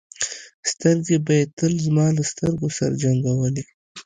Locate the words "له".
2.17-2.23